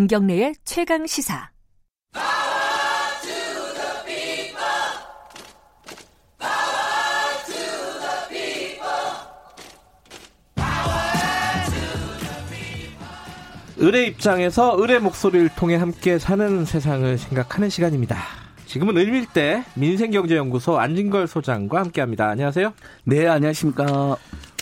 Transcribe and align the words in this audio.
김경래의 0.00 0.54
최강 0.64 1.06
시사. 1.06 1.50
을의 13.78 14.08
입장에서 14.08 14.82
을의 14.82 15.00
목소리를 15.00 15.50
통해 15.58 15.76
함께 15.76 16.18
사는 16.18 16.64
세상을 16.64 17.18
생각하는 17.18 17.68
시간입니다. 17.68 18.16
지금은 18.64 18.96
을밀대 18.96 19.64
민생경제연구소 19.74 20.78
안진걸 20.78 21.26
소장과 21.26 21.78
함께합니다. 21.78 22.26
안녕하세요. 22.30 22.72
네, 23.04 23.28
안녕하십니까. 23.28 24.16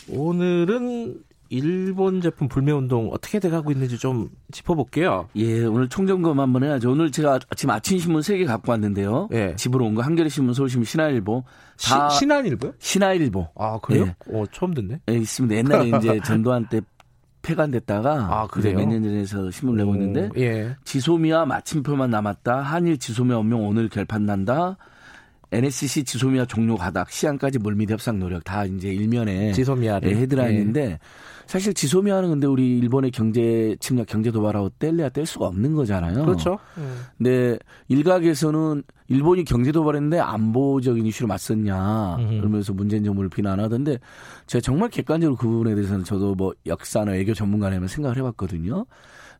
오늘은 0.08 1.27
일본 1.50 2.20
제품 2.20 2.48
불매운동 2.48 3.10
어떻게 3.12 3.38
돼가고 3.38 3.70
있는지 3.72 3.96
좀 3.98 4.28
짚어볼게요. 4.52 5.28
예, 5.36 5.64
오늘 5.64 5.88
총점검 5.88 6.38
한번 6.40 6.62
해야죠. 6.64 6.90
오늘 6.92 7.10
제가 7.10 7.38
지금 7.56 7.70
아침 7.74 7.98
신문 7.98 8.20
3개 8.20 8.46
갖고 8.46 8.70
왔는데요. 8.72 9.28
예. 9.32 9.54
집으로 9.56 9.86
온 9.86 9.94
거 9.94 10.02
한겨레 10.02 10.28
신문, 10.28 10.52
서울신문, 10.54 10.84
신화일보. 10.84 11.44
다 11.82 12.08
시, 12.10 12.18
신한일보요? 12.18 12.72
신화일보. 12.78 13.48
아 13.56 13.78
그래요? 13.82 14.06
예. 14.06 14.14
어, 14.36 14.44
처음 14.52 14.74
듣네. 14.74 15.00
예, 15.08 15.14
있습니다. 15.14 15.54
옛날에 15.56 15.88
이제 15.98 16.20
전두환 16.24 16.68
때 16.68 16.80
폐간됐다가 17.40 18.12
아, 18.30 18.46
그래요? 18.48 18.76
몇년 18.76 19.02
전에서 19.02 19.50
신문을 19.50 19.78
내고 19.84 19.94
있는데 19.94 20.28
예. 20.36 20.76
지소미아 20.84 21.46
마침표만 21.46 22.10
남았다. 22.10 22.60
한일 22.60 22.98
지소미아 22.98 23.38
운명 23.38 23.66
오늘 23.66 23.88
결판 23.88 24.26
난다. 24.26 24.76
NSC 25.50 26.04
지소미아 26.04 26.44
종료 26.44 26.76
가닥 26.76 27.10
시안까지 27.10 27.58
물밑 27.60 27.90
협상 27.90 28.18
노력 28.18 28.44
다 28.44 28.66
이제 28.66 28.88
일면에 28.88 29.52
지소미아를 29.52 30.14
헤드라인인데 30.14 30.82
예. 30.90 30.98
사실 31.48 31.72
지소미아는 31.72 32.28
근데 32.28 32.46
우리 32.46 32.76
일본의 32.76 33.10
경제 33.10 33.74
침략 33.80 34.06
경제 34.06 34.30
도발하고 34.30 34.68
뗄래야 34.78 35.08
뗄 35.08 35.24
수가 35.24 35.46
없는 35.46 35.74
거잖아요. 35.74 36.26
그렇죠. 36.26 36.58
음. 36.76 37.00
근데 37.16 37.58
일각에서는 37.88 38.82
일본이 39.08 39.44
경제 39.44 39.72
도발했는데 39.72 40.18
안보적인 40.18 41.06
이슈로 41.06 41.26
맞섰냐 41.26 42.16
음. 42.16 42.38
그러면서 42.38 42.74
문재인 42.74 43.02
정부를 43.02 43.30
비난하던데 43.30 43.98
제가 44.46 44.60
정말 44.60 44.90
객관적으로 44.90 45.36
그 45.36 45.48
부분에 45.48 45.74
대해서는 45.74 46.04
저도 46.04 46.34
뭐 46.34 46.52
역사나 46.66 47.12
외교 47.12 47.32
전문가라면 47.32 47.88
생각을 47.88 48.18
해봤거든요. 48.18 48.84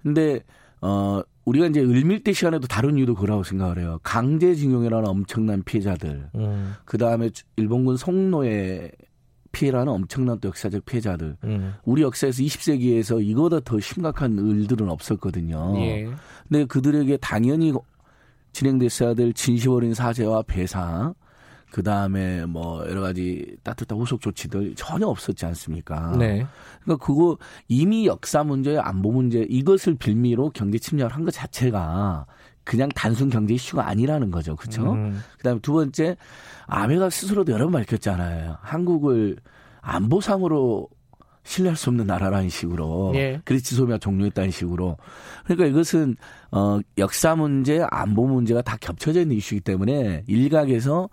근데 0.03 0.41
어 0.81 1.21
우리가 1.45 1.67
이제 1.67 1.83
을밀대 1.83 2.33
시간에도 2.33 2.67
다른 2.67 2.97
이유도 2.97 3.17
그라고 3.17 3.43
생각을 3.43 3.81
해요. 3.81 3.99
강제징용이라는 4.03 5.07
엄청난 5.07 5.63
피해자들, 5.63 6.31
음. 6.37 6.75
그 6.87 6.97
다음에 6.97 7.29
일본군 7.57 7.99
송로의 7.99 8.93
피해라는 9.53 9.93
엄청난 9.93 10.39
또 10.41 10.49
역사적 10.49 10.85
피해자들. 10.85 11.37
음. 11.45 11.75
우리 11.85 12.03
역사에서 12.03 12.43
20세기에서 12.43 13.25
이거보다 13.25 13.61
더 13.61 13.81
심각한 13.81 14.37
일들은 14.39 14.89
없었거든요. 14.89 15.75
예. 15.79 16.09
근데 16.49 16.65
그들에게 16.67 17.17
당연히 17.19 17.73
진행됐어야 18.53 19.15
될 19.15 19.33
진심 19.33 19.73
어린 19.73 19.95
사죄와 19.95 20.43
배상, 20.43 21.15
그 21.71 21.83
다음에 21.83 22.47
뭐 22.47 22.83
여러 22.89 23.03
가지 23.03 23.57
따뜻한 23.63 23.99
후속 23.99 24.21
조치들 24.21 24.75
전혀 24.75 25.07
없었지 25.07 25.45
않습니까? 25.47 26.17
네. 26.17 26.47
그러니까 26.83 27.05
그거 27.05 27.37
이미 27.69 28.07
역사 28.07 28.43
문제, 28.43 28.79
안보 28.79 29.13
문제 29.13 29.47
이것을 29.49 29.97
빌미로 29.97 30.51
경제 30.55 30.79
침략을 30.79 31.15
한 31.15 31.25
것 31.25 31.31
자체가 31.33 32.27
그냥 32.69 32.91
단순 32.91 33.31
경제 33.31 33.55
이슈가 33.55 33.89
아니라는 33.89 34.31
거죠. 34.31 34.55
그렇죠? 34.55 34.93
음. 34.93 35.23
그다음에 35.39 35.59
두 35.61 35.73
번째 35.73 36.19
아베가 36.67 37.09
스스로도 37.09 37.51
여러 37.51 37.65
번 37.65 37.73
밝혔잖아요. 37.73 38.59
한국을 38.61 39.39
안보상으로 39.81 40.87
신뢰할 41.45 41.79
수 41.79 41.89
없는 41.89 42.07
나라라는 42.07 42.51
식으로 42.51 43.13
예. 43.15 43.41
그래서 43.47 43.65
지소미아 43.65 43.97
종료했다는 43.97 44.51
식으로 44.51 44.99
그러니까 45.45 45.65
이것은 45.65 46.17
어 46.51 46.79
역사 46.99 47.35
문제 47.35 47.83
안보 47.91 48.27
문제가 48.27 48.61
다 48.61 48.77
겹쳐져 48.79 49.23
있는 49.23 49.39
이슈이기 49.39 49.65
때문에 49.65 50.25
일각에서 50.27 51.09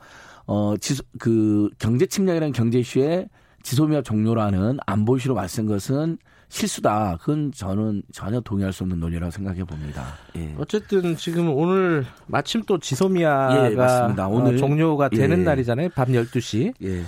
어 0.47 0.75
지소 0.81 1.03
그 1.19 1.69
경제 1.79 2.05
침략이라는 2.05 2.51
경제 2.51 2.79
이슈에 2.79 3.29
지소미아 3.63 4.01
종료라는 4.01 4.79
안보 4.85 5.15
이슈로 5.15 5.35
맞선 5.35 5.67
것은 5.67 6.17
실수다. 6.49 7.17
그건 7.19 7.51
저는 7.51 8.03
전혀 8.11 8.39
동의할 8.39 8.71
수 8.73 8.83
없는 8.83 8.99
논리라고 8.99 9.31
생각해 9.31 9.63
봅니다. 9.63 10.03
예. 10.37 10.53
어쨌든 10.57 11.15
지금 11.17 11.49
오늘 11.49 12.05
마침 12.27 12.63
또 12.63 12.77
지소미아가 12.79 13.71
예, 13.71 13.75
맞습니다. 13.75 14.27
오늘 14.27 14.55
어, 14.55 14.57
종료가 14.57 15.09
되는 15.09 15.39
예. 15.39 15.43
날이잖아요. 15.43 15.89
밤 15.95 16.07
12시. 16.09 16.73
예. 16.83 17.01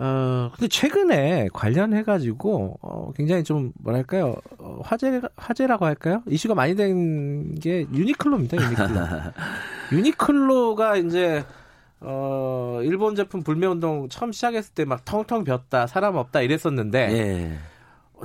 어, 0.00 0.52
근데 0.54 0.68
최근에 0.68 1.48
관련해 1.52 2.04
가지고 2.04 2.78
어, 2.82 3.10
굉장히 3.16 3.42
좀 3.42 3.72
뭐랄까요? 3.82 4.36
어, 4.58 4.80
화제 4.84 5.20
화제라고 5.36 5.84
할까요? 5.86 6.22
이슈가 6.28 6.54
많이 6.54 6.76
된 6.76 7.54
게 7.60 7.84
유니클로입니다. 7.92 8.56
유니클로. 8.62 8.88
유니클로가 9.92 10.96
이제 10.98 11.44
어, 12.00 12.78
일본 12.84 13.16
제품 13.16 13.42
불매 13.42 13.66
운동 13.66 14.08
처음 14.08 14.30
시작했을 14.30 14.72
때 14.74 14.84
막 14.84 15.04
텅텅 15.04 15.42
ቢ었다. 15.42 15.88
사람 15.88 16.14
없다 16.14 16.42
이랬었는데 16.42 16.98
예. 17.10 17.58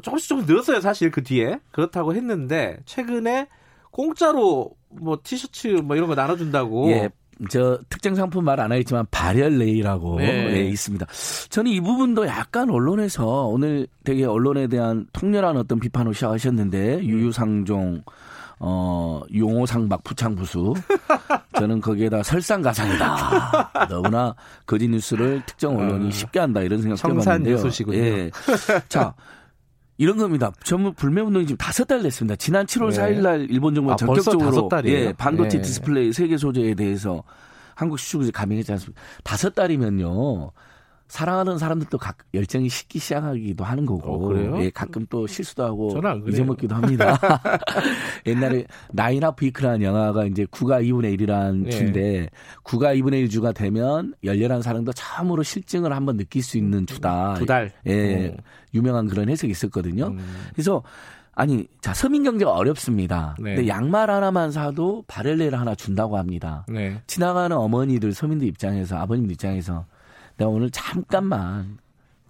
조금씩 0.01 0.29
조금 0.29 0.45
늘었어요, 0.45 0.81
사실 0.81 1.11
그 1.11 1.23
뒤에. 1.23 1.59
그렇다고 1.71 2.13
했는데 2.15 2.77
최근에 2.85 3.47
공짜로 3.91 4.71
뭐 4.89 5.19
티셔츠 5.23 5.67
뭐 5.67 5.95
이런 5.95 6.07
거 6.07 6.15
나눠준다고. 6.15 6.89
예. 6.91 7.09
저 7.49 7.79
특정 7.89 8.13
상품 8.15 8.45
말 8.45 8.59
안 8.59 8.71
하겠지만 8.71 9.05
발열레이라고 9.11 10.19
네. 10.19 10.51
네, 10.51 10.61
있습니다. 10.65 11.05
저는 11.49 11.71
이 11.71 11.81
부분도 11.81 12.27
약간 12.27 12.69
언론에서 12.69 13.25
오늘 13.47 13.87
되게 14.03 14.23
언론에 14.25 14.67
대한 14.67 15.07
통렬한 15.13 15.57
어떤 15.57 15.79
비판을 15.79 16.13
시작하셨는데 16.13 16.95
음. 16.97 17.03
유유상종 17.03 18.03
어, 18.59 19.21
용호상박 19.35 20.03
부창부수. 20.03 20.73
저는 21.57 21.81
거기에다 21.81 22.23
설상가상이다. 22.23 23.71
너무나 23.89 24.35
거짓 24.65 24.87
뉴스를 24.87 25.41
특정 25.45 25.77
언론이 25.77 26.07
아. 26.07 26.11
쉽게 26.11 26.39
한다 26.39 26.61
이런 26.61 26.81
생각 26.81 27.03
해봤는데요. 27.03 27.55
뉴스시군요. 27.55 27.97
예. 27.97 28.31
자, 28.87 29.13
이런 29.97 30.17
겁니다. 30.17 30.51
전부 30.63 30.91
불매운동이 30.93 31.45
지금 31.45 31.57
다섯 31.57 31.85
달 31.85 32.01
됐습니다. 32.01 32.35
지난 32.35 32.65
7월 32.65 32.91
네. 32.91 32.97
4일 32.97 33.21
날 33.21 33.47
일본 33.49 33.75
정부가 33.75 33.93
아, 33.93 33.97
전격적으로 33.97 34.69
예, 34.85 35.13
반도체 35.13 35.57
네. 35.57 35.63
디스플레이 35.63 36.13
세 36.13 36.23
개 36.23 36.37
소재에 36.37 36.73
대해서 36.73 37.23
한국 37.75 37.99
수출을 37.99 38.31
감행했지 38.31 38.71
않습니까? 38.71 39.01
다섯 39.23 39.53
달이면요. 39.53 40.51
사랑하는 41.13 41.59
사람들도 41.59 41.95
각 41.99 42.17
열정이 42.33 42.69
식기 42.69 42.97
시작하기도 42.97 43.63
하는 43.63 43.85
거고, 43.85 44.33
어, 44.33 44.63
예, 44.63 44.71
가끔 44.71 45.05
또 45.11 45.27
실수도 45.27 45.63
하고 45.63 45.93
잊어먹기도 46.27 46.73
합니다. 46.73 47.19
옛날에 48.25 48.65
Nine 48.91 49.23
Half 49.23 49.45
Week라는 49.45 49.83
영화가 49.83 50.25
이제 50.25 50.45
9와 50.45 50.83
2분의 50.83 51.15
1이라는 51.19 51.67
예. 51.67 51.69
주인데 51.69 52.29
9와 52.63 52.99
2분의 52.99 53.19
1 53.19 53.29
주가 53.29 53.51
되면 53.51 54.15
열렬한 54.23 54.63
사랑도 54.63 54.91
처음으로 54.91 55.43
싫증을 55.43 55.93
한번 55.93 56.17
느낄 56.17 56.41
수 56.41 56.57
있는 56.57 56.87
주다. 56.87 57.35
두 57.35 57.45
달. 57.45 57.71
예, 57.85 58.29
오. 58.29 58.37
유명한 58.73 59.05
그런 59.05 59.29
해석이 59.29 59.51
있었거든요. 59.51 60.07
음. 60.07 60.19
그래서 60.53 60.81
아니, 61.35 61.67
자, 61.79 61.93
서민 61.93 62.23
경제가 62.23 62.53
어렵습니다. 62.53 63.35
네. 63.39 63.53
근데 63.53 63.67
양말 63.67 64.09
하나만 64.09 64.51
사도 64.51 65.03
바렐레를 65.07 65.59
하나 65.59 65.75
준다고 65.75 66.17
합니다. 66.17 66.65
네. 66.67 66.99
지나가는 67.05 67.55
어머니들, 67.55 68.13
서민들 68.13 68.47
입장에서, 68.47 68.97
아버님들 68.97 69.33
입장에서 69.33 69.85
내가 70.37 70.49
오늘 70.49 70.69
잠깐만 70.71 71.77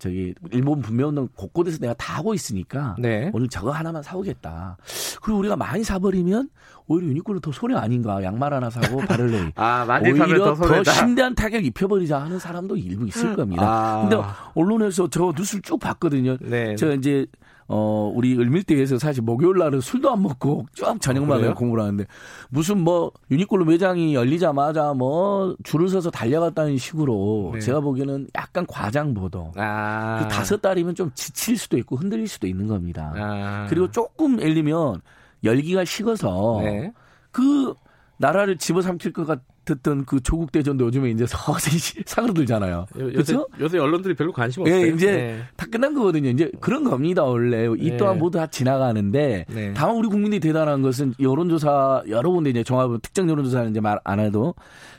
저기 0.03 0.36
일본 0.52 0.81
분명운동 0.81 1.30
곳곳에서 1.34 1.78
내가 1.78 1.94
다 1.94 2.18
하고 2.18 2.34
있으니까 2.34 2.96
네. 3.00 3.31
오늘 3.34 3.47
저거 3.47 3.72
하나만 3.72 4.03
사오겠다. 4.03 4.75
그리고 5.22 5.40
우리가 5.40 5.56
많이 5.56 5.86
사버리면 5.86 6.50
오히려 6.88 7.08
유니클로 7.08 7.40
더 7.40 7.53
손해 7.53 7.78
아닌가 7.78 8.22
양말 8.22 8.54
하나 8.54 8.69
사고 8.69 8.98
바를레 9.07 9.54
아, 9.56 10.01
오히려 10.01 10.56
더, 10.56 10.83
더 10.83 10.83
심대한 10.83 11.33
타격 11.36 11.63
입혀버리자 11.63 12.22
하는 12.22 12.38
사람도 12.38 12.75
일부 12.75 13.07
있을 13.07 13.33
겁니다. 13.38 13.63
아. 13.66 14.01
근데 14.01 14.22
언론에서 14.56 15.07
저 15.10 15.33
뉴스를 15.38 15.62
쭉 15.62 15.80
봤거든요. 15.80 16.36
네. 16.42 16.75
저 16.75 16.94
이제 16.94 17.25
어, 17.68 18.12
우리 18.13 18.38
을밀대에서 18.38 19.00
사실 19.00 19.24
목요일 19.24 19.57
날은 19.57 19.81
술도 19.81 20.12
안 20.12 20.21
먹고 20.21 20.65
쭉 20.74 21.00
저녁만 21.01 21.44
어, 21.44 21.54
공부를 21.54 21.83
하는데 21.83 22.06
무슨 22.50 22.80
뭐 22.81 23.12
유니클로 23.31 23.65
매장이 23.65 24.15
열리자마자 24.15 24.94
뭐 24.94 25.56
줄을 25.63 25.89
서서 25.89 26.10
달려갔다는 26.12 26.77
식으로 26.77 27.51
네. 27.54 27.60
제가 27.60 27.80
보기에는 27.80 28.27
약간 28.36 28.65
과장 28.68 29.13
보도. 29.13 29.51
아. 29.56 30.19
그 30.21 30.27
다섯 30.27 30.62
달이면 30.62 30.95
좀 30.95 31.12
지칠 31.15 31.57
수도 31.57 31.77
있고 31.77 31.95
흔들릴 31.95 32.27
수도 32.27 32.48
있는 32.48 32.68
겁니다. 32.68 33.13
아. 33.15 33.66
그리고 33.69 33.89
조금 33.92 34.39
엘리면 34.39 35.01
열기가 35.44 35.86
식어서 35.86 36.59
네. 36.63 36.92
그 37.31 37.74
나라를 38.18 38.57
집어삼킬 38.57 39.12
것 39.13 39.25
같, 39.25 39.42
듣던 39.65 40.04
그 40.06 40.21
조국 40.21 40.51
대전도 40.51 40.86
요즘에 40.86 41.10
이제 41.12 41.25
서서히 41.25 41.77
사그러들잖아요. 42.06 42.86
요새, 43.15 43.38
요새 43.62 43.77
언론들이 43.77 44.13
별로 44.13 44.33
관심 44.33 44.62
없어요. 44.63 44.75
예, 44.75 44.89
이제 44.89 45.12
네. 45.12 45.44
다 45.56 45.65
끝난 45.71 45.94
거거든요. 45.94 46.30
이제 46.30 46.51
그런 46.60 46.83
겁니다. 46.83 47.24
원래 47.24 47.68
이 47.77 47.92
네. 47.92 47.98
또한 47.98 48.19
모두 48.19 48.38
다 48.38 48.48
지나가는데 48.48 49.45
네. 49.48 49.74
다만 49.74 49.95
우리 49.95 50.10
국민이 50.10 50.39
대단한 50.42 50.81
것은 50.81 51.13
여론조사 51.19 52.04
여러 52.10 52.30
군데 52.30 52.50
이제 52.50 52.63
종합 52.63 52.89
특정 53.01 53.30
여론조사는 53.30 53.71
이제 53.71 53.80
말 53.80 54.00
안 54.04 54.19
해도 54.19 54.54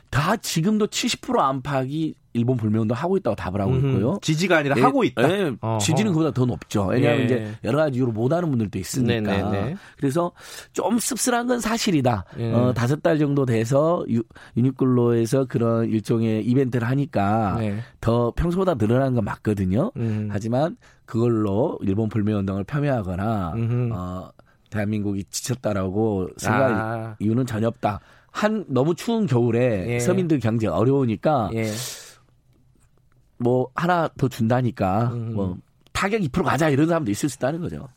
다 0.09 0.35
지금도 0.37 0.87
70% 0.87 1.37
안팎이 1.39 2.15
일본 2.35 2.57
불매운동 2.57 2.95
하고 2.95 3.17
있다고 3.17 3.35
답을 3.35 3.61
하고 3.61 3.75
있고요. 3.77 4.19
지지가 4.21 4.57
아니라 4.57 4.75
예, 4.77 4.81
하고 4.81 5.03
있다. 5.03 5.29
예, 5.29 5.55
지지는 5.79 6.11
그보다 6.11 6.31
더 6.31 6.45
높죠. 6.45 6.87
왜냐하면 6.87 7.21
예. 7.21 7.25
이제 7.25 7.51
여러 7.63 7.77
가지 7.77 7.97
이유로 7.97 8.11
못하는 8.11 8.49
분들도 8.49 8.77
있으니까. 8.77 9.31
네네네. 9.31 9.51
네, 9.51 9.65
네. 9.65 9.75
그래서 9.97 10.31
좀 10.73 10.99
씁쓸한 10.99 11.47
건 11.47 11.59
사실이다. 11.59 12.25
예. 12.39 12.51
어, 12.51 12.73
다섯 12.73 13.01
달 13.01 13.17
정도 13.17 13.45
돼서 13.45 14.03
유, 14.09 14.21
유니클로에서 14.57 15.45
그런 15.45 15.89
일종의 15.89 16.45
이벤트를 16.45 16.87
하니까 16.89 17.55
네. 17.59 17.77
더 18.01 18.31
평소보다 18.35 18.75
늘어난 18.75 19.15
건 19.15 19.23
맞거든요. 19.23 19.91
음. 19.95 20.29
하지만 20.31 20.75
그걸로 21.05 21.79
일본 21.81 22.09
불매운동을 22.09 22.65
폄훼하거나 22.65 23.53
어, 23.93 24.29
대한민국이 24.69 25.23
지쳤다라고 25.29 26.29
생각 26.37 26.71
아. 26.71 27.15
이유는 27.19 27.45
전혀 27.45 27.67
없다. 27.67 28.01
한 28.31 28.65
너무 28.67 28.95
추운 28.95 29.27
겨울에 29.27 29.85
예. 29.87 29.99
서민들 29.99 30.39
경제 30.41 30.67
어려우니까 30.67 31.51
예. 31.53 31.71
뭐 33.37 33.69
하나 33.75 34.09
더 34.17 34.27
준다니까 34.27 35.09
음. 35.13 35.33
뭐 35.33 35.57
타격 35.91 36.21
2% 36.21 36.43
가자 36.43 36.69
이런 36.69 36.87
사람도 36.87 37.11
있을 37.11 37.29
수 37.29 37.37
있다는 37.37 37.61
거죠. 37.61 37.87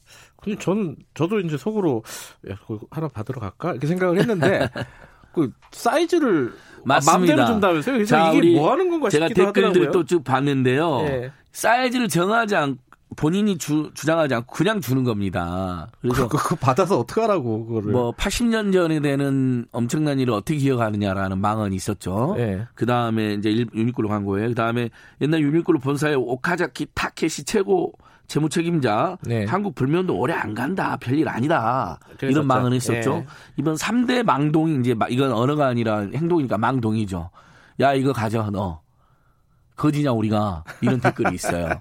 근데 0.41 0.59
저는 0.59 0.97
저도 1.15 1.41
이제 1.41 1.57
속으로 1.57 2.03
야, 2.51 2.57
하나 2.91 3.09
받으러 3.09 3.41
갈까 3.41 3.73
이렇게 3.73 3.87
생각을 3.89 4.19
했는데 4.19 4.69
그 5.35 5.53
사이즈를 5.73 6.53
맞습니다. 6.85 7.13
마음대로 7.13 7.47
준다면서요? 7.47 7.95
그래서 7.97 8.17
자, 8.17 8.33
이게 8.33 8.55
뭐 8.57 8.71
하는 8.73 8.89
건가 8.89 9.11
제가 9.11 9.29
댓글들을 9.29 9.91
또 9.91 10.05
쭉 10.05 10.23
봤는데요. 10.25 11.03
네. 11.03 11.33
사이즈를 11.53 12.09
정하지 12.09 12.55
않고 12.57 12.79
본인이 13.17 13.59
주, 13.59 13.91
주장하지 13.95 14.35
않고 14.35 14.55
그냥 14.55 14.81
주는 14.81 15.05
겁니다. 15.05 15.89
그래서 16.01 16.29
그거 16.29 16.57
받아서 16.57 16.99
어떻게 16.99 17.21
하라고 17.23 17.67
그거를. 17.67 17.93
뭐 17.93 18.13
80년 18.13 18.73
전에 18.73 19.01
되는 19.01 19.67
엄청난 19.73 20.19
일을 20.21 20.35
어떻게 20.35 20.59
기억하느냐라는 20.59 21.39
망언이 21.39 21.75
있었죠. 21.75 22.35
네. 22.37 22.67
그 22.75 22.87
다음에 22.87 23.35
이제 23.35 23.51
유니클로 23.75 24.09
간 24.09 24.25
거예요. 24.25 24.49
그 24.49 24.55
다음에 24.55 24.91
옛날 25.21 25.41
유니클로 25.41 25.79
본사의 25.79 26.17
오카자키 26.17 26.89
타케시 26.95 27.45
최고 27.45 27.93
재무 28.27 28.51
책임자 28.51 29.17
네. 29.23 29.47
한국 29.47 29.75
불면도 29.75 30.17
오래 30.17 30.35
안 30.35 30.55
간다. 30.55 30.99
별일 31.01 31.29
아니다. 31.29 31.99
그랬었죠. 32.19 32.27
이런 32.27 32.47
망언을 32.47 32.77
했었죠. 32.77 33.15
네. 33.15 33.27
이번 33.57 33.75
3대 33.75 34.23
망동이 34.23 34.81
이제 34.81 34.95
이건 35.09 35.33
언어가 35.33 35.67
아니라 35.67 36.01
행동이니까 36.01 36.59
망동이죠. 36.59 37.31
야 37.81 37.95
이거 37.95 38.13
가져 38.13 38.51
너. 38.51 38.83
거지냐 39.79 40.13
우리가 40.13 40.65
이런 40.83 41.01
댓글이 41.01 41.35
있어요. 41.35 41.81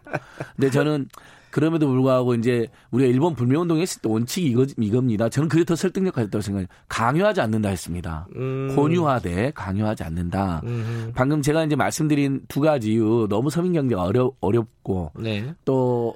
근데 0.56 0.70
저는 0.70 1.10
그럼에도 1.50 1.88
불구하고 1.88 2.36
이제 2.36 2.68
우리가 2.92 3.10
일본 3.10 3.34
불매운동 3.34 3.80
했을 3.80 4.02
때 4.02 4.10
원칙이 4.10 4.48
이거, 4.48 4.66
이겁니다. 4.78 5.28
저는 5.28 5.50
그게 5.50 5.64
더 5.64 5.76
설득력 5.76 6.14
가졌다고 6.14 6.42
생각해요. 6.42 6.68
강요하지 6.88 7.42
않는다 7.42 7.70
했습니다. 7.70 8.28
음. 8.36 8.76
권유하되 8.76 9.52
강요하지 9.56 10.04
않는다. 10.04 10.62
음. 10.66 11.12
방금 11.16 11.42
제가 11.42 11.64
이제 11.64 11.76
말씀드린 11.76 12.42
두 12.48 12.62
가지 12.62 12.94
이유 12.94 13.28
너무 13.30 13.50
서민 13.50 13.74
경제가 13.74 14.04
어려, 14.04 14.32
어렵고 14.40 15.14
네. 15.20 15.54
또 15.66 16.16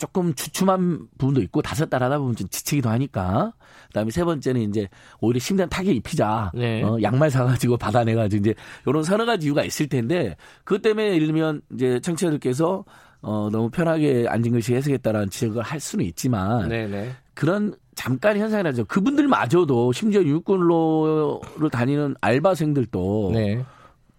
조금 0.00 0.34
주춤한 0.34 1.08
부분도 1.18 1.42
있고 1.42 1.60
다섯 1.60 1.90
달 1.90 2.02
하다 2.02 2.18
보면 2.18 2.34
좀 2.34 2.48
지치기도 2.48 2.88
하니까 2.88 3.52
그다음에 3.88 4.10
세 4.10 4.24
번째는 4.24 4.62
이제 4.62 4.88
오히려 5.20 5.38
심장 5.38 5.68
타격 5.68 5.94
입히자 5.94 6.50
네. 6.54 6.82
어, 6.82 6.96
양말 7.02 7.30
사가지고 7.30 7.76
받아내가지고 7.78 8.40
이제 8.40 8.54
이런 8.86 9.02
서너 9.02 9.26
가지 9.26 9.46
이유가 9.46 9.62
있을 9.62 9.88
텐데 9.88 10.36
그것 10.64 10.80
때문에 10.80 11.14
예를 11.14 11.26
들면 11.26 11.60
이제 11.74 12.00
청취자들께서 12.00 12.84
어, 13.20 13.48
너무 13.52 13.68
편하게 13.68 14.24
앉은 14.26 14.52
것이 14.52 14.74
해석했다라는 14.74 15.28
지적을 15.28 15.62
할 15.62 15.78
수는 15.78 16.06
있지만 16.06 16.70
네네. 16.70 16.86
네. 16.86 17.10
그런 17.34 17.74
잠깐 17.94 18.38
현상이라죠. 18.38 18.86
그분들마저도 18.86 19.92
심지어 19.92 20.22
육군로를 20.22 21.68
다니는 21.70 22.14
알바생들도 22.22 23.32
네. 23.34 23.62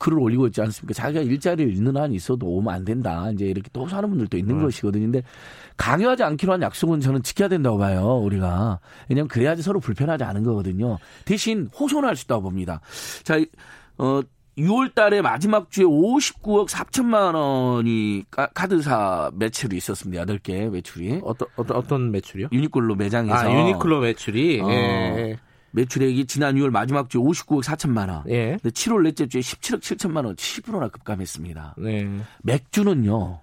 글을 0.02 0.18
올리고 0.18 0.48
있지 0.48 0.62
않습니까? 0.62 0.94
자기가 0.94 1.22
일자리를 1.22 1.76
잃는 1.78 1.96
한이 1.96 2.16
있어도 2.16 2.48
오면 2.48 2.74
안 2.74 2.84
된다. 2.84 3.30
이제 3.32 3.46
이렇게 3.46 3.70
또 3.72 3.88
사는 3.88 4.10
분들도 4.10 4.36
있는 4.36 4.56
음. 4.56 4.64
것이거든요. 4.64 5.04
근데 5.04 5.22
강요하지 5.78 6.24
않기로 6.24 6.54
한 6.54 6.62
약속은 6.64 7.02
저는 7.02 7.22
지켜야 7.22 7.48
된다고 7.48 7.78
봐요. 7.78 8.18
우리가. 8.18 8.80
왜냐하면 9.10 9.28
그래야지 9.28 9.62
서로 9.62 9.80
불편하지 9.80 10.24
않은 10.24 10.44
거거든요. 10.44 10.98
대신 11.24 11.70
호소할 11.80 12.16
수 12.16 12.26
있다고 12.26 12.42
봅니다. 12.42 12.82
자, 13.24 13.40
어, 14.00 14.22
6월 14.58 14.96
달에 14.96 15.22
마지막 15.22 15.70
주에 15.70 15.86
59억 15.86 16.68
4천만 16.68 17.36
원이 17.36 18.24
카드사 18.56 19.32
매출이 19.36 19.78
있었습니다. 19.78 20.26
8개 20.26 20.68
매출이. 20.70 21.22
어떤, 21.24 21.48
어떤, 21.56 21.78
어떤 21.78 22.12
매출이요? 22.12 22.48
유니클로 22.52 22.96
매장에서. 22.96 23.36
아, 23.36 23.52
유니클로 23.52 24.00
매출이? 24.00 24.62
어. 24.62 24.70
예. 24.72 25.38
매출액이 25.72 26.26
지난 26.26 26.56
6월 26.56 26.70
마지막 26.70 27.10
주 27.10 27.20
59억 27.20 27.64
4천만 27.64 28.10
원. 28.10 28.24
예. 28.30 28.58
근데 28.62 28.70
7월 28.70 29.04
넷째 29.04 29.28
주에 29.28 29.42
17억 29.42 29.80
7천만 29.80 30.26
원, 30.26 30.36
10%나 30.36 30.90
급감했습니다. 30.90 31.76
네. 31.78 32.08
맥주는요. 32.44 33.40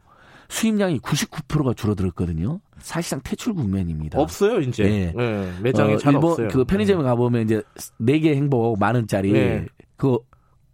수입량이 0.49 1.01
99%가 1.01 1.75
줄어들었거든요. 1.75 2.61
사실상 2.79 3.21
퇴출 3.23 3.55
국면입니다. 3.55 4.19
없어요, 4.19 4.61
이제. 4.61 4.85
네. 4.85 5.13
네. 5.15 5.53
매장에 5.63 5.95
어, 5.95 5.99
잘 5.99 6.15
일본 6.15 6.31
없어요. 6.31 6.49
그 6.49 6.65
편의점에 6.65 7.03
네. 7.03 7.09
가보면 7.09 7.43
이제 7.43 7.63
4개 8.01 8.35
행복 8.35 8.79
만 8.79 8.95
원짜리 8.95 9.33
네. 9.33 9.67
그거 9.97 10.21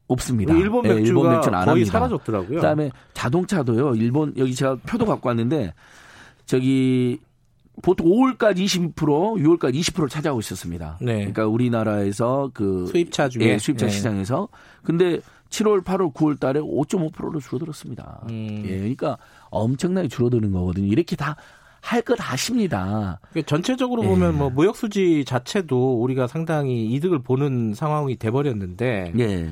없습니다. 0.06 0.55
일본 0.55 0.83
맥주가 0.83 1.01
네, 1.01 1.06
일본 1.09 1.31
맥주는 1.33 1.59
안 1.59 1.65
거의 1.65 1.83
합니다. 1.83 1.93
사라졌더라고요. 1.93 2.56
그다음에 2.56 2.91
자동차도요. 3.15 3.95
일본 3.97 4.35
여기 4.37 4.55
제가 4.55 4.77
표도 4.87 5.06
갖고 5.06 5.29
왔는데 5.29 5.73
저기 6.47 7.19
보통 7.82 8.06
5월까지 8.06 8.59
22%, 8.59 8.94
6월까지 8.94 9.75
20%를 9.75 10.09
차지하고 10.09 10.41
있었습니다. 10.41 10.99
네. 11.00 11.15
그러니까 11.17 11.47
우리나라에서 11.47 12.50
그 12.55 12.87
수입차 12.87 13.29
중에 13.29 13.44
예, 13.44 13.59
수입차 13.59 13.87
네. 13.87 13.93
시장에서 13.93 14.49
근데 14.82 15.21
7월, 15.50 15.85
8월, 15.85 16.12
9월 16.12 16.38
달에 16.38 16.61
5.5%로 16.61 17.41
줄어들었습니다. 17.41 18.23
음. 18.31 18.62
예, 18.65 18.79
그러니까 18.79 19.17
엄청나게 19.50 20.09
줄어드는 20.09 20.53
거거든요. 20.53 20.87
이렇게 20.87 21.17
다 21.17 21.37
할것 21.81 22.19
아십니다. 22.21 23.21
그러니까 23.31 23.49
전체적으로 23.49 24.05
예. 24.05 24.09
보면 24.09 24.38
뭐 24.38 24.50
무역 24.50 24.77
수지 24.77 25.25
자체도 25.27 26.00
우리가 26.03 26.27
상당히 26.27 26.87
이득을 26.93 27.20
보는 27.20 27.75
상황이 27.75 28.17
돼 28.17 28.31
버렸는데 28.31 29.12
예. 29.19 29.50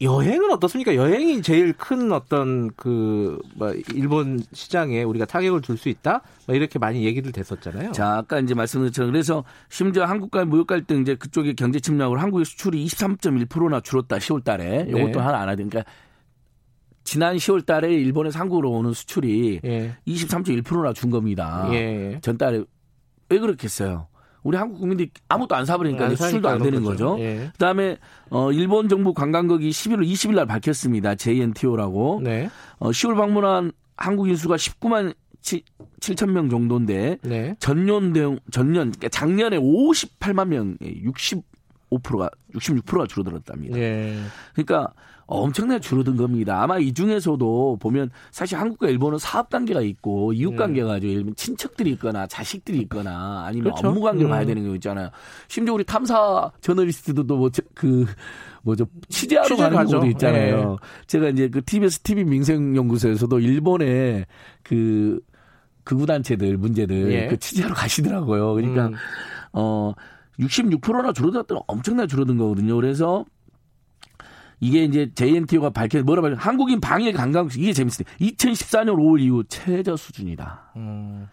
여행은 0.00 0.52
어떻습니까? 0.52 0.94
여행이 0.94 1.42
제일 1.42 1.72
큰 1.72 2.12
어떤 2.12 2.70
그뭐 2.76 3.72
일본 3.94 4.40
시장에 4.52 5.02
우리가 5.02 5.24
타격을 5.24 5.60
줄 5.62 5.76
수 5.76 5.88
있다? 5.88 6.22
뭐 6.46 6.54
이렇게 6.54 6.78
많이 6.78 7.04
얘기를 7.04 7.32
됐었잖아요. 7.32 7.92
자, 7.92 8.18
아까 8.18 8.38
이제 8.40 8.54
말씀드린 8.54 8.90
것처럼 8.90 9.12
그래서 9.12 9.44
심지어 9.68 10.04
한국과의 10.04 10.46
무역 10.46 10.68
갈등 10.68 11.00
이제 11.02 11.14
그쪽의 11.14 11.54
경제 11.56 11.80
침략으로 11.80 12.20
한국의 12.20 12.44
수출이 12.44 12.84
23.1%나 12.86 13.80
줄었다 13.80 14.18
10월 14.18 14.44
달에. 14.44 14.84
네. 14.84 14.90
이것도 14.90 15.12
네. 15.12 15.18
하나 15.18 15.38
안 15.40 15.48
하니까 15.48 15.68
그러니까 15.68 15.84
지난 17.04 17.36
10월 17.36 17.64
달에 17.64 17.92
일본에서 17.94 18.38
한국으로 18.38 18.70
오는 18.70 18.92
수출이 18.92 19.60
예. 19.64 19.96
23.1%나 20.06 20.92
준 20.92 21.10
겁니다. 21.10 21.68
예. 21.72 22.18
전달에 22.22 22.62
왜 23.30 23.38
그렇겠어요? 23.38 24.08
우리 24.48 24.56
한국 24.56 24.78
국민들이 24.78 25.10
아무것도 25.28 25.56
안 25.56 25.66
사버리니까 25.66 26.06
안 26.06 26.16
수출도 26.16 26.48
안 26.48 26.62
되는 26.62 26.82
거죠. 26.82 27.18
예. 27.20 27.50
그다음에 27.52 27.98
어 28.30 28.50
일본 28.50 28.88
정부 28.88 29.12
관광국이 29.12 29.68
11월 29.68 30.06
20일 30.06 30.36
날 30.36 30.46
밝혔습니다. 30.46 31.16
JNTO라고. 31.16 32.22
네. 32.24 32.48
어 32.78 32.88
10월 32.88 33.14
방문한 33.18 33.72
한국인 33.98 34.36
수가 34.36 34.56
19만 34.56 35.14
7, 35.42 35.60
7천 36.00 36.30
명 36.30 36.48
정도인데 36.48 37.18
네. 37.20 37.56
전년 37.60 38.14
대용 38.14 38.38
전년 38.50 38.90
그러니까 38.92 39.10
작년에 39.10 39.58
58만 39.58 40.48
명에 40.48 40.76
65%가 41.90 42.30
66%가 42.54 43.06
줄어들었답니다. 43.06 43.78
예. 43.78 44.16
그러니까 44.54 44.92
엄청나게 45.28 45.80
줄어든 45.80 46.16
겁니다. 46.16 46.62
아마 46.62 46.78
이 46.78 46.94
중에서도 46.94 47.76
보면 47.80 48.10
사실 48.30 48.58
한국과 48.58 48.88
일본은 48.88 49.18
사업 49.18 49.50
관계가 49.50 49.82
있고 49.82 50.32
이웃 50.32 50.52
네. 50.52 50.56
관계가 50.56 50.94
아주 50.94 51.06
예를 51.06 51.18
들면 51.20 51.36
친척들이 51.36 51.90
있거나 51.92 52.26
자식들이 52.26 52.78
있거나 52.80 53.44
아니면 53.44 53.72
그렇죠? 53.72 53.88
업무 53.88 54.00
관계로 54.00 54.28
음. 54.28 54.30
봐야 54.30 54.46
되는 54.46 54.62
경우 54.62 54.74
있잖아요. 54.76 55.10
심지어 55.48 55.74
우리 55.74 55.84
탐사 55.84 56.50
저널리스트도 56.62 57.24
뭐그 57.24 58.06
뭐죠 58.62 58.86
취재하러 59.10 59.48
취재 59.48 59.62
가는 59.62 59.86
경우도 59.86 60.06
있잖아요. 60.12 60.70
네. 60.70 60.76
제가 61.06 61.28
이제 61.28 61.48
그 61.48 61.62
TBS 61.62 62.00
TV 62.00 62.24
민생연구소에서도 62.24 63.38
일본의 63.38 64.24
그 64.62 65.20
극우 65.84 66.06
단체들 66.06 66.56
문제들 66.56 67.12
예. 67.12 67.26
그 67.28 67.38
취재하러 67.38 67.74
가시더라고요. 67.74 68.54
그러니까 68.54 68.88
음. 68.88 68.94
어 69.52 69.92
66%나 70.40 71.12
줄어들었던 71.12 71.58
엄청나게 71.66 72.06
줄어든 72.06 72.36
거거든요. 72.36 72.76
그래서 72.76 73.24
이게 74.60 74.84
이제 74.84 75.10
JNTO가 75.14 75.70
밝혀 75.70 76.02
뭐라 76.02 76.20
말해 76.22 76.36
한국인 76.38 76.80
방일 76.80 77.12
관광 77.12 77.48
이게 77.56 77.72
재밌어요. 77.72 78.06
2014년 78.20 78.96
5월 78.96 79.20
이후 79.20 79.44
최저 79.48 79.96
수준이다. 79.96 80.72
음. 80.76 81.28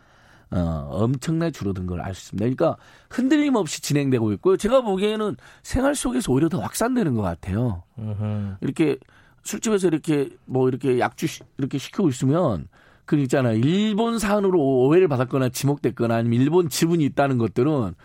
어, 0.51 0.88
엄청나게 0.91 1.51
줄어든 1.51 1.88
걸 1.88 2.00
알 2.01 2.13
수 2.13 2.35
있습니다. 2.35 2.43
그러니까 2.43 2.77
흔들림 3.09 3.55
없이 3.55 3.81
진행되고 3.81 4.31
있고요. 4.33 4.57
제가 4.57 4.81
보기에는 4.81 5.35
생활 5.63 5.95
속에서 5.95 6.31
오히려 6.31 6.50
더 6.50 6.59
확산되는 6.59 7.15
것 7.15 7.24
같아요. 7.24 7.83
으흠. 7.97 8.57
이렇게 8.62 8.97
술집에서 9.43 9.88
이렇게 9.88 10.29
뭐 10.45 10.69
이렇게 10.69 11.00
약주 11.00 11.25
이렇게 11.57 11.77
시키고 11.79 12.09
있으면 12.09 12.67
그 13.05 13.17
있잖아요. 13.17 13.57
일본 13.57 14.19
산으로 14.19 14.59
오해를 14.59 15.07
받았거나 15.07 15.50
지목됐거나 15.50 16.15
아니면 16.15 16.41
일본 16.41 16.69
지분이 16.69 17.03
있다는 17.05 17.38
것들은 17.39 17.95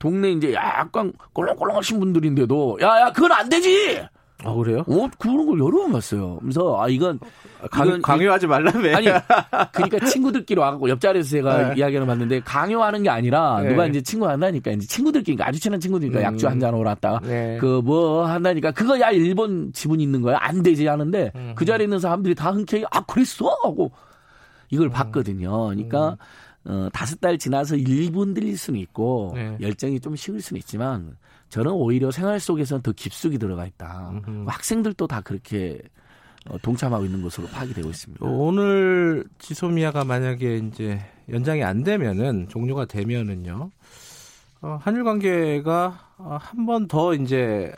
동네 0.00 0.32
이제 0.32 0.52
약간 0.54 1.12
꼴렁꼴렁하신 1.34 2.00
분들인데도 2.00 2.78
야야 2.80 3.12
그건 3.12 3.30
안 3.32 3.48
되지. 3.48 4.02
아 4.42 4.54
그래요? 4.54 4.78
어 4.88 5.08
그런 5.18 5.44
걸 5.44 5.58
여러 5.58 5.80
번 5.82 5.92
봤어요. 5.92 6.38
그래서 6.40 6.80
아 6.82 6.88
이건 6.88 7.20
강, 7.70 7.86
이건, 7.86 8.00
강요하지 8.00 8.46
말라며. 8.46 8.96
아니 8.96 9.06
그러니까 9.74 10.06
친구들끼리 10.06 10.58
와갖고 10.58 10.88
옆자리에서 10.88 11.28
제가 11.28 11.68
네. 11.68 11.74
이야기를 11.76 12.06
봤는데 12.06 12.40
강요하는 12.40 13.02
게 13.02 13.10
아니라 13.10 13.60
네. 13.60 13.68
누가 13.68 13.84
이제 13.86 14.00
친구 14.00 14.26
한다니까 14.26 14.70
이제 14.70 14.86
친구들끼리 14.86 15.36
아주 15.42 15.60
친한 15.60 15.78
친구들이니까 15.78 16.20
음. 16.20 16.24
약주 16.24 16.48
한 16.48 16.58
잔 16.58 16.72
오랐다. 16.72 17.20
네. 17.22 17.58
그뭐 17.60 18.24
한다니까 18.24 18.70
그거 18.70 18.98
야 18.98 19.10
일본 19.10 19.70
지분 19.74 20.00
있는 20.00 20.22
거야 20.22 20.38
안 20.40 20.62
되지 20.62 20.86
하는데 20.86 21.30
음. 21.34 21.52
그 21.54 21.66
자리에 21.66 21.84
있는 21.84 21.98
사람들이 21.98 22.34
다 22.34 22.50
흔쾌히 22.52 22.84
아 22.90 23.04
그랬어 23.04 23.54
하고 23.62 23.92
이걸 24.70 24.86
음. 24.86 24.90
봤거든요. 24.92 25.50
그러니까. 25.66 26.12
음. 26.12 26.16
어, 26.64 26.88
다섯 26.92 27.20
달 27.20 27.38
지나서 27.38 27.76
일본 27.76 28.34
들릴 28.34 28.56
수는 28.56 28.78
있고 28.80 29.32
네. 29.34 29.56
열정이 29.60 30.00
좀 30.00 30.14
식을 30.14 30.40
수는 30.40 30.58
있지만 30.58 31.16
저는 31.48 31.72
오히려 31.72 32.10
생활 32.10 32.38
속에서는 32.38 32.82
더 32.82 32.92
깊숙이 32.92 33.38
들어가 33.38 33.66
있다. 33.66 34.10
음흠. 34.10 34.44
학생들도 34.48 35.06
다 35.06 35.20
그렇게 35.20 35.80
어, 36.48 36.56
동참하고 36.58 37.04
있는 37.04 37.22
것으로 37.22 37.48
파악이 37.48 37.74
되고 37.74 37.88
있습니다. 37.88 38.24
오늘 38.24 39.24
지소미아가 39.38 40.04
만약에 40.04 40.58
이제 40.58 41.00
연장이 41.28 41.62
안 41.62 41.82
되면은 41.82 42.48
종료가 42.48 42.86
되면은요. 42.86 43.70
어, 44.62 44.78
한일 44.82 45.04
관계가 45.04 45.98
어, 46.18 46.38
한번 46.40 46.88
더 46.88 47.14
이제 47.14 47.72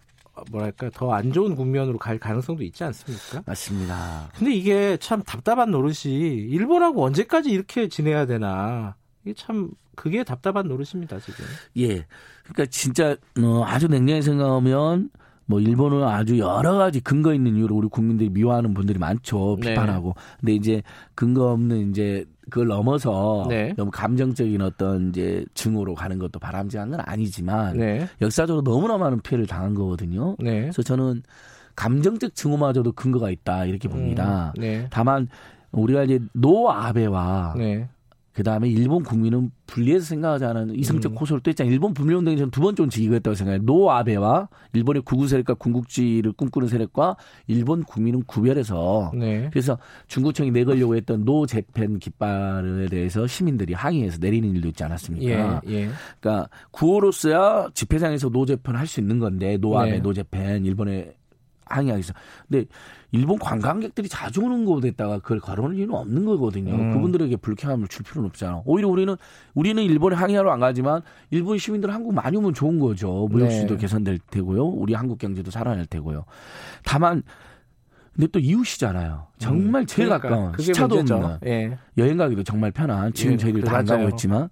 뭐랄까 0.51 0.91
더 0.91 1.13
안 1.13 1.33
좋은 1.33 1.55
국면으로 1.55 1.99
갈 1.99 2.19
가능성도 2.19 2.63
있지 2.65 2.85
않습니까? 2.85 3.43
맞습니다. 3.47 4.31
근데 4.37 4.53
이게 4.55 4.97
참 4.99 5.23
답답한 5.23 5.71
노릇이 5.71 6.13
일본하고 6.15 7.05
언제까지 7.05 7.51
이렇게 7.51 7.89
지내야 7.89 8.27
되나 8.27 8.97
이게 9.25 9.35
참 9.35 9.71
그게 9.95 10.25
답답한 10.25 10.69
노릇입니다 10.69 11.19
지금. 11.21 11.45
예, 11.79 12.07
그러니까 12.45 12.67
진짜 12.71 13.17
어, 13.43 13.63
아주 13.65 13.89
냉정히 13.89 14.23
생각하면 14.23 15.11
뭐 15.53 15.61
일본은 15.61 16.03
아주 16.05 16.39
여러 16.39 16.79
가지 16.79 17.01
근거 17.01 17.35
있는 17.35 17.57
이유로 17.57 17.77
우리 17.77 17.89
국민들이 17.89 18.31
미워하는 18.31 18.73
분들이 18.73 18.99
많죠 18.99 19.59
네. 19.61 19.71
비판하고. 19.71 20.15
네. 20.17 20.37
근데 20.41 20.55
이제 20.55 20.83
근거 21.15 21.53
없는 21.53 21.91
이제 21.91 22.25
그걸 22.49 22.69
넘어서 22.69 23.45
네. 23.49 23.75
너무 23.77 23.91
감정적인 23.91 24.63
어떤 24.63 25.11
이제 25.11 25.45
증오로 25.53 25.95
가는 25.95 26.19
것도 26.19 26.39
바람직한 26.39 26.91
건 26.91 27.01
아니지만 27.05 27.77
네. 27.77 28.09
역사적으로 28.23 28.65
너무나 28.65 28.97
많은 28.97 29.21
피해를 29.21 29.47
당한 29.47 29.75
거거든요. 29.75 30.37
네. 30.39 30.63
그래서 30.63 30.83
저는 30.83 31.23
감정적 31.77 32.35
증오마저도 32.35 32.93
근거가 32.93 33.31
있다 33.31 33.67
이렇게 33.67 33.89
봅니다. 33.89 34.53
음, 34.57 34.61
네. 34.61 34.87
다만 34.91 35.29
우리가 35.71 36.05
이제 36.05 36.19
No 36.33 36.71
아베와 36.71 37.55
네. 37.59 37.89
그 38.33 38.43
다음에 38.43 38.69
일본 38.69 39.03
국민은 39.03 39.51
분리해서 39.67 40.07
생각하지 40.07 40.45
않은 40.47 40.75
이성적 40.75 41.13
음. 41.13 41.17
호소를 41.19 41.43
또 41.43 41.51
했잖아요. 41.51 41.73
일본 41.73 41.93
불매운동이 41.93 42.37
저는 42.39 42.51
두 42.51 42.61
번째 42.61 42.83
온지 42.85 43.03
이거였다고 43.05 43.35
생각해요. 43.35 43.63
No 43.65 43.91
아베와 43.91 44.49
일본의 44.73 45.03
극우 45.03 45.29
세력과 45.29 45.55
군국주의를 45.55 46.33
꿈꾸는 46.33 46.69
세력과 46.69 47.17
일본 47.47 47.83
국민은 47.83 48.23
구별해서 48.25 49.13
네. 49.15 49.49
그래서 49.53 49.79
중구청이 50.09 50.51
내걸려고 50.51 50.97
했던 50.97 51.25
No 51.25 51.47
Japan 51.47 51.99
깃발에 51.99 52.87
대해서 52.87 53.27
시민들이 53.27 53.75
항의해서 53.75 54.19
내리는 54.21 54.49
일도 54.57 54.69
있지 54.69 54.83
않았습니까? 54.85 55.63
예, 55.67 55.73
예. 55.73 55.89
그러니까 56.21 56.49
구호로서야 56.71 57.69
집회장에서 57.75 58.31
No 58.31 58.47
Japan 58.47 58.77
할 58.77 58.87
수 58.87 59.01
있는 59.01 59.19
건데 59.19 59.57
No 59.59 59.79
아베, 59.79 59.93
네. 59.93 59.99
No 60.01 60.13
Japan 60.13 60.65
일본의 60.67 61.15
항의하기 61.77 61.99
위해서. 61.99 62.15
근데 62.49 62.67
일본 63.11 63.39
관광객들이 63.39 64.09
자주 64.09 64.43
오는 64.43 64.65
곳에다가 64.65 65.19
그걸 65.19 65.41
걸어놓을 65.41 65.77
이유는 65.77 65.95
없는 65.95 66.25
거거든요. 66.25 66.75
음. 66.75 66.93
그분들에게 66.95 67.37
불쾌함을 67.37 67.89
줄 67.89 68.05
필요는 68.05 68.29
없잖아. 68.29 68.63
오히려 68.65 68.89
우리는 68.89 69.17
우리는 69.55 69.83
일본에 69.83 70.17
항의하러 70.17 70.51
안 70.51 70.61
가지만 70.61 71.03
일본 71.31 71.59
시민들 71.59 71.93
한국 71.93 72.15
많이 72.15 72.37
오면 72.37 72.55
좋은 72.55 72.79
거죠. 72.79 73.29
무역수도 73.31 73.75
네. 73.75 73.81
개선될 73.81 74.19
테고요. 74.31 74.65
우리 74.67 74.95
한국 74.95 75.19
경제도 75.19 75.51
살아날 75.51 75.87
테고요. 75.87 76.25
다만 76.85 77.23
근데 78.15 78.27
또 78.29 78.39
이웃이잖아요. 78.39 79.27
정말 79.39 79.83
음, 79.83 79.87
제일 79.87 80.09
그러니까, 80.09 80.29
가까운 80.29 80.53
시차도 80.59 80.99
없는 80.99 81.39
예. 81.47 81.79
여행 81.97 82.19
가기도 82.19 82.43
정말 82.43 82.71
편한 82.71 83.13
지금 83.15 83.33
예, 83.35 83.37
저희들 83.39 83.63
다 83.63 83.77
안 83.79 83.87
가고 83.87 84.09
있지만 84.11 84.49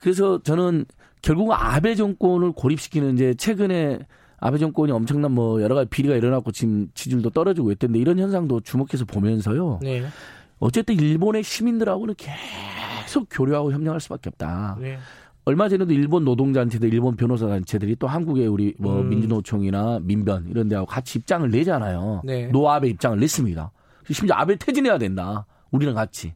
그래서 0.00 0.42
저는 0.42 0.84
결국 1.22 1.52
아베 1.52 1.94
정권을 1.94 2.52
고립시키는 2.52 3.14
이제 3.14 3.34
최근에 3.34 4.00
아베 4.38 4.58
정권이 4.58 4.92
엄청난 4.92 5.32
뭐 5.32 5.62
여러 5.62 5.74
가지 5.74 5.88
비리가 5.88 6.14
일어났고 6.14 6.52
지금 6.52 6.88
지지율도 6.94 7.30
떨어지고 7.30 7.72
있던데 7.72 7.98
이런 7.98 8.18
현상도 8.18 8.60
주목해서 8.60 9.04
보면서요. 9.04 9.80
네. 9.82 10.04
어쨌든 10.58 10.94
일본의 10.96 11.42
시민들하고는 11.42 12.14
계속 12.16 13.26
교류하고 13.30 13.72
협력할 13.72 14.00
수밖에 14.00 14.30
없다. 14.30 14.78
네. 14.80 14.98
얼마 15.44 15.68
전에도 15.68 15.92
일본 15.92 16.24
노동단체들, 16.24 16.92
일본 16.92 17.14
변호사 17.14 17.46
단체들이 17.46 17.96
또 17.96 18.08
한국의 18.08 18.48
우리 18.48 18.74
뭐 18.78 19.00
음. 19.00 19.08
민주노총이나 19.10 20.00
민변 20.02 20.48
이런 20.48 20.68
데하고 20.68 20.86
같이 20.86 21.20
입장을 21.20 21.48
내잖아요. 21.50 22.22
네. 22.24 22.48
노아베 22.48 22.88
입장을 22.88 23.18
냈습니다. 23.20 23.70
심지어 24.10 24.36
아베 24.36 24.56
퇴진해야 24.56 24.98
된다. 24.98 25.46
우리랑 25.70 25.94
같이. 25.94 26.34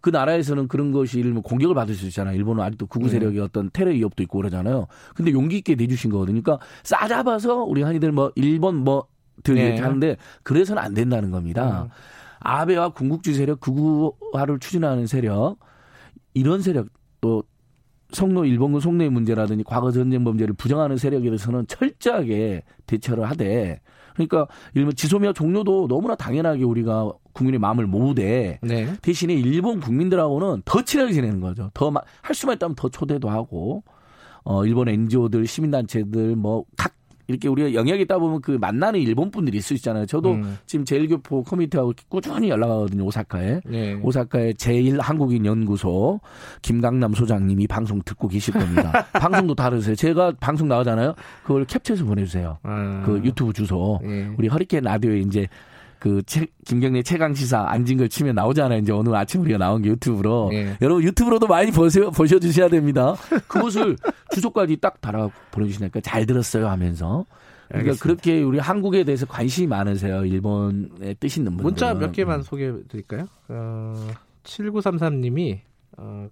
그 0.00 0.10
나라에서는 0.10 0.68
그런 0.68 0.92
것이 0.92 1.18
일면 1.18 1.42
공격을 1.42 1.74
받을 1.74 1.94
수 1.94 2.06
있잖아요. 2.06 2.36
일본은 2.36 2.62
아직도 2.62 2.86
구구 2.86 3.06
네. 3.06 3.12
세력의 3.12 3.34
네. 3.34 3.40
어떤 3.40 3.70
테러 3.72 3.90
위협도 3.90 4.22
있고 4.24 4.38
그러잖아요. 4.38 4.86
근데 5.14 5.32
용기 5.32 5.58
있게 5.58 5.74
내주신 5.74 6.10
거거든요. 6.10 6.40
그러니까 6.40 6.64
싸잡아서 6.84 7.64
우리 7.64 7.82
한이들 7.82 8.12
뭐 8.12 8.32
일본 8.36 8.76
뭐들 8.76 9.54
네. 9.54 9.66
이렇게 9.66 9.82
하는데 9.82 10.16
그래서는 10.42 10.82
안 10.82 10.94
된다는 10.94 11.30
겁니다. 11.30 11.84
음. 11.84 11.88
아베와 12.40 12.90
군국주의 12.90 13.36
세력, 13.36 13.60
극우화를 13.60 14.60
추진하는 14.60 15.06
세력 15.06 15.56
이런 16.34 16.62
세력 16.62 16.86
또 17.20 17.42
성노 18.12 18.44
일본군 18.44 18.80
속내의 18.80 19.10
문제라든지 19.10 19.64
과거 19.64 19.90
전쟁 19.90 20.24
범죄를 20.24 20.54
부정하는 20.54 20.96
세력에 20.96 21.24
대해서는 21.24 21.66
철저하게 21.66 22.62
대처를 22.86 23.28
하되 23.28 23.80
그러니까 24.26 24.46
일본 24.74 24.94
지소미아 24.94 25.32
종료도 25.32 25.88
너무나 25.88 26.14
당연하게 26.16 26.64
우리가 26.64 27.12
국민의 27.32 27.60
마음을 27.60 27.86
모으되 27.86 28.58
네. 28.62 28.92
대신에 29.00 29.32
일본 29.34 29.80
국민들하고는 29.80 30.62
더 30.64 30.82
친하게 30.82 31.12
지내는 31.12 31.40
거죠. 31.40 31.70
더 31.74 31.90
할 32.22 32.34
수만 32.34 32.56
있다면 32.56 32.74
더 32.74 32.88
초대도 32.88 33.28
하고 33.30 33.84
어 34.44 34.64
일본 34.66 34.88
NGO들 34.88 35.46
시민단체들 35.46 36.36
뭐 36.36 36.64
각 36.76 36.97
이렇게 37.28 37.46
우리가 37.46 37.74
영역에 37.74 38.02
있다 38.02 38.18
보면 38.18 38.40
그 38.40 38.52
만나는 38.52 39.00
일본 39.00 39.30
분들이 39.30 39.58
있을 39.58 39.68
수 39.68 39.74
있잖아요. 39.74 40.06
저도 40.06 40.32
음. 40.32 40.58
지금 40.64 40.84
제일교포 40.86 41.44
커뮤니티하고 41.44 41.92
꾸준히 42.08 42.48
연락하거든요. 42.48 43.04
오사카에. 43.04 43.60
네. 43.66 43.94
오사카의 44.02 44.54
제일 44.54 44.98
한국인 44.98 45.44
연구소 45.44 46.20
김강남 46.62 47.12
소장님이 47.12 47.66
방송 47.66 48.00
듣고 48.02 48.28
계실 48.28 48.54
겁니다. 48.54 49.06
방송도 49.12 49.54
다르세요. 49.54 49.94
제가 49.94 50.32
방송 50.40 50.68
나오잖아요. 50.68 51.14
그걸 51.42 51.66
캡처해서 51.66 52.06
보내주세요. 52.06 52.58
음. 52.64 53.02
그 53.04 53.20
유튜브 53.22 53.52
주소. 53.52 54.00
네. 54.02 54.30
우리 54.38 54.48
허리케인 54.48 54.84
라디오에 54.84 55.18
이제 55.18 55.46
그 55.98 56.22
채, 56.22 56.46
김경래 56.64 57.02
최강 57.02 57.34
시사 57.34 57.66
앉은 57.68 57.96
걸 57.96 58.08
치면 58.08 58.34
나오잖아요. 58.36 58.78
이제 58.80 58.92
오늘 58.92 59.14
아침 59.16 59.40
우리가 59.42 59.58
나온 59.58 59.82
게 59.82 59.88
유튜브로. 59.90 60.50
예. 60.52 60.76
여러분 60.80 61.02
유튜브로도 61.02 61.46
많이 61.46 61.70
보세요. 61.70 62.10
보셔 62.10 62.38
주셔야 62.38 62.68
됩니다. 62.68 63.14
그것을 63.48 63.96
주소까지 64.32 64.76
딱 64.76 65.00
달아 65.00 65.28
보내주시니까 65.50 66.00
잘 66.00 66.26
들었어요 66.26 66.68
하면서. 66.68 67.24
그러니까 67.68 67.90
알겠습니다. 67.90 68.02
그렇게 68.02 68.42
우리 68.42 68.58
한국에 68.58 69.04
대해서 69.04 69.26
관심이 69.26 69.66
많으세요. 69.66 70.24
일본의 70.24 71.16
뜻 71.20 71.36
있는 71.36 71.52
분들. 71.52 71.62
문자 71.64 71.94
몇 71.94 72.12
개만 72.12 72.42
소개해 72.42 72.72
드릴까요? 72.88 73.28
어, 73.48 74.08
7933님이 74.44 75.60
어, 75.98 76.28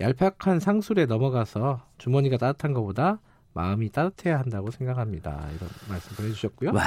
얄팍한 0.00 0.60
상술에 0.60 1.06
넘어가서 1.06 1.82
주머니가 1.98 2.38
따뜻한 2.38 2.72
것보다 2.72 3.20
마음이 3.52 3.90
따뜻해야 3.90 4.38
한다고 4.40 4.70
생각합니다. 4.70 5.46
이런 5.54 5.68
말씀 5.88 6.16
보내주셨고요. 6.16 6.72
와. 6.72 6.82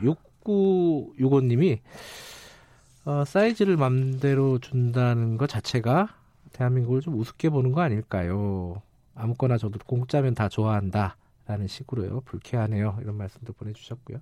그리고 0.00 0.16
6965님이 0.44 1.78
어, 3.04 3.24
사이즈를 3.24 3.76
맘대로 3.76 4.58
준다는 4.58 5.36
것 5.36 5.48
자체가 5.48 6.08
대한민국을 6.52 7.00
좀 7.00 7.18
우습게 7.18 7.50
보는 7.50 7.72
거 7.72 7.80
아닐까요? 7.80 8.80
아무거나 9.14 9.58
저도 9.58 9.78
공짜면 9.86 10.34
다 10.34 10.48
좋아한다. 10.48 11.16
라는 11.46 11.66
식으로요. 11.66 12.20
불쾌하네요. 12.24 12.98
이런 13.02 13.16
말씀도 13.16 13.52
보내주셨고요. 13.54 14.18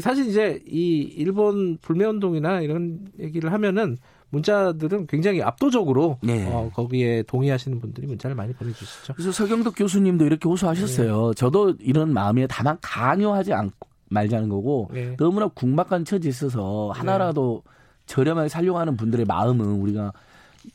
사실 0.00 0.26
이제 0.26 0.60
이 0.66 1.02
일본 1.16 1.76
불매운동이나 1.78 2.62
이런 2.62 3.06
얘기를 3.20 3.52
하면은 3.52 3.96
문자들은 4.30 5.06
굉장히 5.06 5.42
압도적으로 5.42 6.18
네. 6.22 6.50
어, 6.52 6.70
거기에 6.74 7.22
동의하시는 7.22 7.78
분들이 7.78 8.06
문자를 8.06 8.34
많이 8.34 8.52
보내주시죠. 8.52 9.12
그래서 9.14 9.30
서경덕 9.30 9.74
교수님도 9.76 10.24
이렇게 10.24 10.48
호소하셨어요. 10.48 11.28
네. 11.28 11.34
저도 11.34 11.74
이런 11.78 12.12
마음에 12.12 12.46
다만 12.48 12.76
강요하지 12.80 13.52
않고 13.52 13.88
말자는 14.10 14.48
거고 14.48 14.90
네. 14.92 15.16
너무나 15.16 15.48
궁박한 15.48 16.04
처지에 16.04 16.28
있어서 16.28 16.92
하나라도 16.94 17.62
네. 17.64 17.70
저렴하게 18.06 18.48
살려고 18.48 18.78
하는 18.78 18.96
분들의 18.96 19.24
마음은 19.26 19.64
우리가 19.64 20.12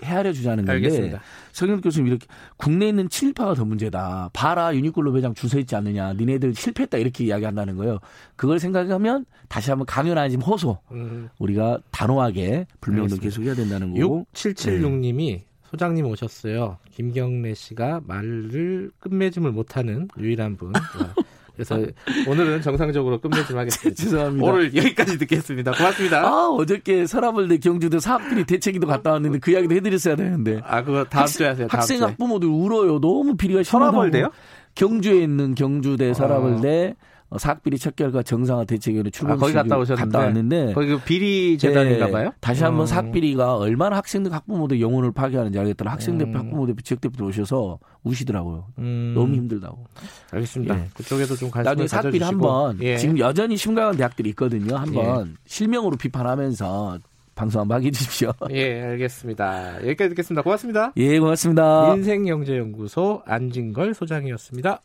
헤아려 0.03 0.33
주자는 0.33 0.65
건데 0.65 0.73
알겠습니다. 0.73 1.21
성현 1.51 1.81
교수님 1.81 2.07
이렇게 2.07 2.27
국내에 2.57 2.89
있는 2.89 3.09
친일파가 3.09 3.55
더 3.55 3.65
문제다. 3.65 4.29
봐라 4.33 4.75
유니클로 4.75 5.11
매장 5.11 5.33
주서 5.33 5.57
있지 5.59 5.75
않느냐. 5.75 6.13
니네들 6.13 6.53
실패했다 6.53 6.97
이렇게 6.97 7.25
이야기한다는 7.25 7.75
거예요. 7.75 7.99
그걸 8.35 8.59
생각하면 8.59 9.25
다시 9.47 9.71
한번 9.71 9.85
강연하지 9.85 10.37
호소 10.37 10.77
음. 10.91 11.29
우리가 11.39 11.79
단호하게 11.91 12.67
불명도 12.81 13.17
계속 13.17 13.43
해야 13.43 13.55
된다는 13.55 13.93
거고. 13.93 14.25
6776님이 14.33 15.15
네. 15.15 15.45
소장님 15.69 16.05
오셨어요. 16.05 16.77
김경래 16.91 17.53
씨가 17.53 18.01
말을 18.05 18.91
끝맺음을 18.99 19.51
못하는 19.51 20.07
유일한 20.17 20.55
분. 20.55 20.71
그래서 21.59 21.77
오늘은 22.25 22.61
정상적으로 22.61 23.19
끝맺음 23.19 23.57
하겠습니다. 23.57 23.95
죄송합니다. 24.01 24.45
오늘 24.49 24.73
여기까지 24.73 25.17
듣겠습니다. 25.17 25.71
고맙습니다. 25.73 26.21
아, 26.25 26.47
어저께 26.47 27.05
서라벌대 27.05 27.57
경주대 27.57 27.99
사학들이 27.99 28.45
대책위도 28.45 28.87
갔다 28.87 29.11
왔는데 29.11 29.39
그 29.39 29.51
이야기도 29.51 29.75
해드렸어야 29.75 30.15
되는데. 30.15 30.61
아, 30.63 30.83
그거 30.83 31.03
다음 31.03 31.23
학생, 31.23 31.37
주에 31.39 31.47
하세요. 31.47 31.67
다음 31.67 31.79
학생 31.81 32.01
학부모들 32.01 32.47
울어요. 32.47 33.01
너무 33.01 33.35
비리가 33.35 33.63
심하다고. 33.63 33.91
서라벌대요? 33.91 34.29
경주에 34.75 35.21
있는 35.21 35.53
경주대 35.53 36.13
서라벌대 36.13 36.95
아. 36.97 37.03
어, 37.03 37.05
사학비리 37.37 37.77
첫 37.77 37.95
결과 37.95 38.23
정상화 38.23 38.65
대책위원회 38.65 39.11
출범 39.11 39.33
아, 39.33 39.37
거기 39.37 39.53
갔다 39.53 39.77
오셨는데 39.77 40.11
갔다 40.11 40.25
왔는데 40.25 40.73
거기 40.73 40.87
그 40.87 40.97
비리 40.99 41.57
재단인가 41.59 42.07
네, 42.07 42.11
봐요. 42.11 42.33
다시 42.39 42.63
한번 42.63 42.83
어. 42.83 42.85
사학비리가 42.87 43.57
얼마나 43.57 43.97
학생들 43.97 44.33
학부모들 44.33 44.81
영혼을 44.81 45.11
파괴하는지 45.11 45.59
알겠더라. 45.59 45.91
학생 45.91 46.17
대표, 46.17 46.31
음. 46.31 46.37
학부모 46.37 46.65
대표, 46.65 46.81
지역 46.81 47.01
대표 47.01 47.25
오셔서 47.25 47.77
우시더라고요. 48.03 48.65
음. 48.79 49.13
너무 49.15 49.35
힘들다고. 49.35 49.85
알겠습니다. 50.31 50.79
예. 50.79 50.87
그쪽에도 50.95 51.35
좀 51.35 51.51
관심을 51.51 51.71
나중에 51.71 51.87
사학비리 51.87 52.23
한번 52.23 52.77
예. 52.81 52.97
지금 52.97 53.19
여전히 53.19 53.57
심각한 53.57 53.95
대학들이 53.95 54.29
있거든요. 54.29 54.75
한번 54.77 55.27
예. 55.27 55.33
실명으로 55.45 55.97
비판하면서 55.97 56.99
방송 57.35 57.61
한번 57.61 57.75
하게 57.77 57.87
해주십시오. 57.87 58.33
예, 58.51 58.81
알겠습니다. 58.81 59.77
여기까지 59.85 60.09
듣겠습니다. 60.09 60.41
고맙습니다. 60.41 60.93
예, 60.97 61.19
고맙습니다. 61.19 61.93
인생경제연구소 61.95 63.21
안진걸 63.25 63.93
소장이었습니다. 63.93 64.81